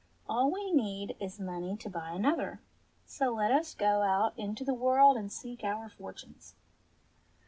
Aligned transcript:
All 0.27 0.49
we 0.49 0.71
need 0.73 1.15
is 1.19 1.39
money 1.39 1.77
to 1.77 1.87
buy 1.87 2.09
another. 2.13 2.59
So 3.05 3.29
let 3.35 3.51
us 3.51 3.75
go 3.75 4.01
out 4.01 4.33
into 4.35 4.63
the 4.65 4.73
world 4.73 5.15
and 5.15 5.31
seek 5.31 5.63
our 5.63 5.89
fortunes." 5.89 6.55